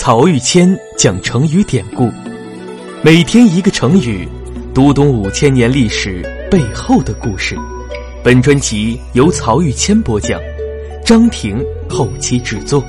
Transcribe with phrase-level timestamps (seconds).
[0.00, 2.08] 曹玉谦讲成语典故，
[3.02, 4.28] 每天一个成语，
[4.72, 7.56] 读懂五千年历史背后的故事。
[8.22, 10.40] 本专辑由曹玉谦播讲，
[11.04, 11.58] 张婷
[11.90, 12.80] 后期制作。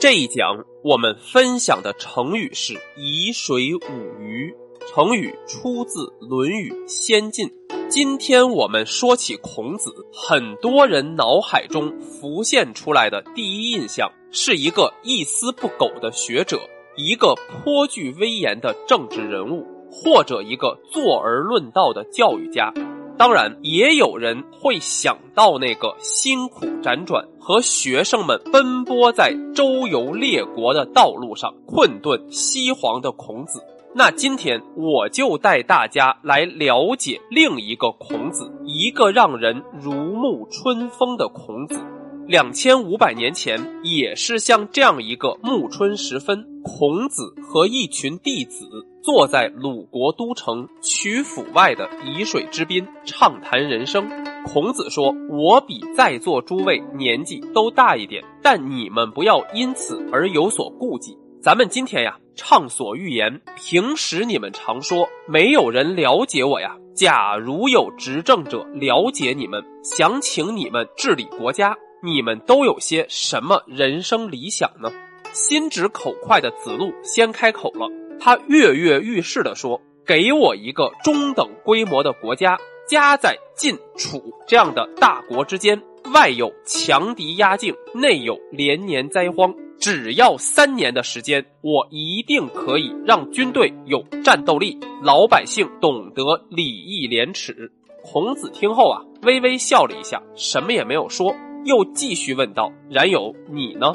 [0.00, 4.52] 这一讲我们分享的成语是“以水舞鱼”。
[4.92, 7.48] 成语出自《论语·先进》。
[7.92, 16.58] 今天我们说起孔子，很多人脑海中浮现出来的第一印象是一个一丝不苟的学者，
[16.96, 22.72] 一个颇具威严的政治人物，或者一个坐而论道的教育家。
[23.18, 33.62] 当然，也有人会想到那个辛苦辗转和学生们奔波在周游列国的道路上困顿西黄的孔子。
[33.94, 41.78] 那今天我就带大家来了解另一个孔子，一个让人如沐春风的孔子。
[42.26, 48.66] 两千五百年前，也是像这样一个暮春时分，孔子和一群弟子
[49.02, 54.08] 坐在鲁国都城曲阜外的沂水之滨，畅谈人生。
[54.46, 61.18] 孔子说：“我比在座诸位年纪都大一点，但你们不要因此而有所顾忌。
[61.42, 63.42] 咱们今天呀。”畅所欲言。
[63.56, 66.76] 平时你们常说没有人了解我呀。
[66.94, 74.90] 假如有执政者了解你们，想请你们治理国家，你们都有些什么人生理想呢？
[75.32, 77.86] 心直口快的子路先开口了，
[78.18, 85.82] 他跃跃欲试地说：“给我一个中等规模的国家，夹在晋、楚这样的大国之间，
[86.12, 97.72] 外有强敌压境，内有连年灾荒。”只要三年的时间，我一定可以让军队有战斗力，老百姓懂得礼义廉耻。
[98.04, 103.92] 孔子听后啊，微微笑了一下，什么也没有说，又继续问道：“冉有，你呢？”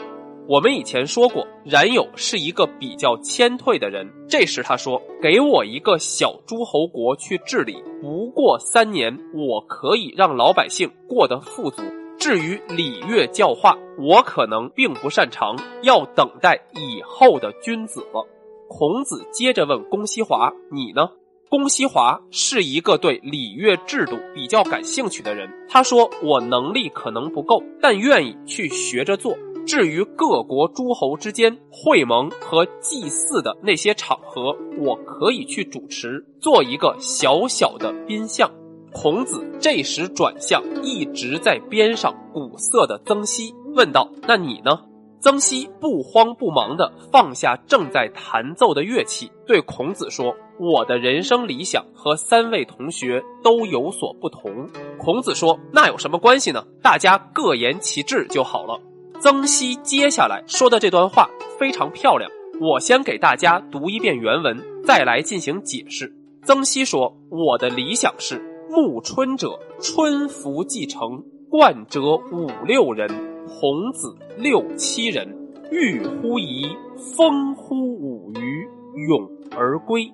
[0.49, 4.09] 我们以前说过，冉有是一个比较谦退的人。
[4.27, 11.81] 这时他说：“给我一个小诸侯国去治理，不过三年，我可以让老百姓过得富足。”
[12.19, 18.27] 至于礼乐教化，我可能并不擅长，要等待以后的君子了。
[18.67, 21.07] 孔子接着问公西华：“你呢？”
[21.49, 25.49] 公西华是一个对礼乐制度比较感兴趣的人。
[25.69, 29.37] 他说：“我能力可能不够，但愿意去学着做。
[29.65, 38.51] 至于各国诸侯之间会盟和祭祀的那些场合，我可以去主持，做一个小小的宾相。”
[38.93, 44.79] 孔子这时转向一直在边上鼓瑟的曾皙，问道：“那你呢？”
[45.19, 56.63] 曾皙不慌不忙地放下正在弹奏的乐器，对孔子说：“我的人生理想和三位同学都有所不同。”孔子说：“那有什么关系呢？
[56.83, 58.79] 大家各言其志就好了。”
[59.19, 61.27] 曾皙接下来说的这段话
[61.59, 62.29] 非常漂亮，
[62.61, 64.55] 我先给大家读一遍原文，
[64.85, 66.13] 再来进行解释。
[66.43, 72.01] 曾皙说：“我的理想是。”暮春者，春服既成，冠者
[72.31, 73.07] 五六人，
[73.47, 75.27] 童子六七人，
[75.71, 76.75] 欲乎沂，
[77.15, 78.67] 风乎舞鱼，
[79.07, 80.11] 咏而归。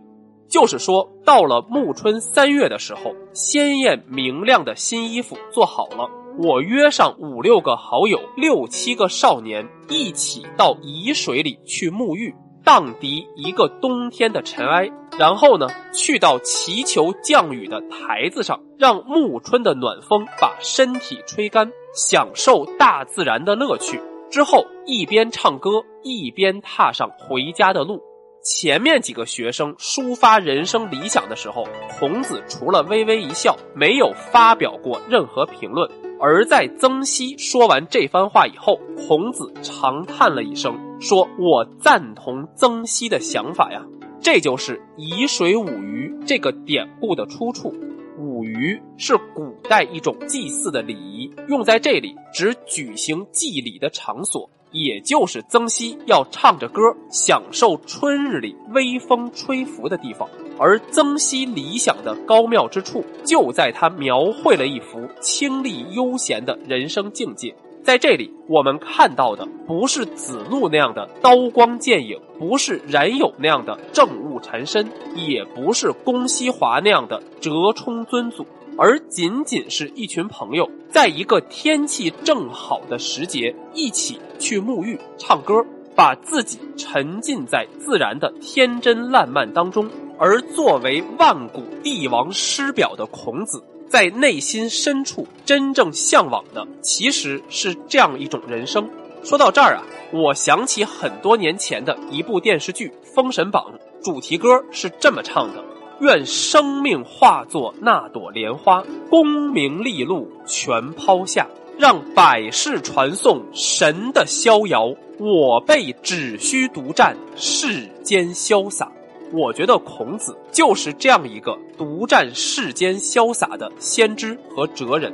[0.48, 12.36] 就是说，到了暮春三月的时候，鲜艳明亮的新衣服做好了，我约上五六个好友，六七个少年，一起到沂水里去沐浴。
[12.64, 24.02] 荡涤一个冬天的尘埃，然后呢，去到祈求降雨的台子上，让暮春的暖风把身体吹干，享受大自然的乐趣。
[24.32, 25.70] 之后一边唱歌，
[26.02, 28.02] 一边踏上回家的路。
[28.44, 31.64] 前面几个学生抒发人生理想的时候，
[32.00, 35.90] 孔子除了微微一笑，没有发表过任何评论。
[36.20, 43.82] 而在曾皙说完这番话以后，孔子长叹了一声，说：“我赞同曾皙的想法呀。”
[44.24, 47.76] 这就是“沂水舞鱼”这个典故的出处。
[48.18, 56.82] 舞鱼是古代一种祭祀的礼仪，用在这里指举行祭礼的场所，也就是曾皙要唱着歌
[57.12, 60.30] 享受春日里微风吹拂的地方。
[60.58, 67.54] 而曾皙理想的高妙之处，就在他描绘了一幅清丽悠闲的人生境界。
[67.84, 78.46] 在这里，我们看到的不是子路那样的刀光剑影，不是冉有那样的政务缠身，也不是公西华那样的折冲尊祖，
[78.78, 89.90] 而仅仅是一群朋友，在一个天气正好的时节，一起去沐浴、唱歌，把自己沉浸在自然的天真烂漫当中。
[90.18, 93.62] 而作为万古帝王师表的孔子，
[93.94, 98.90] 在内心深处真正向往的，其实是这样一种人生。
[99.24, 103.72] 说到这儿啊，我想起很多年前的一部电视剧《封神榜》，
[104.04, 105.64] 主题歌是这么唱的
[106.02, 111.48] ：“愿生命化作那朵莲花，功名利禄全抛下，
[111.78, 114.92] 让百世传颂神的逍遥。
[115.20, 118.92] 我辈只需独占世间潇洒。”
[119.34, 125.12] 我觉得孔子就是这样一个独占世间潇洒的先知和哲人。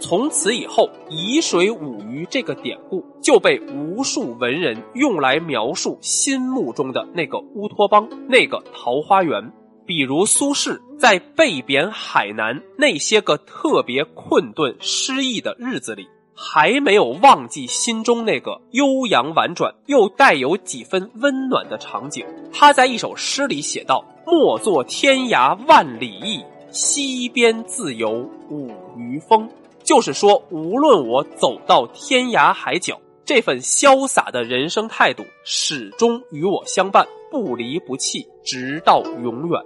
[0.00, 9.52] 从此以后，“沂水舞鱼”这个典故就被无数文人用来描述心目中的那个乌托邦、那个桃花源。
[9.86, 16.08] 比如苏轼在被贬海南那些个特别困顿、失意的日子里。
[16.42, 22.24] 还没有忘记心中那个悠扬婉转又带有几分温暖的场景。
[22.50, 28.10] 他在一首诗里写道：“莫作天涯万里意，西边自有
[28.48, 29.46] 舞鱼风。”
[29.84, 39.60] 就是说，无论我走到天涯海角，这份潇洒的人生态度始终与我相伴，不离不弃，直到永远。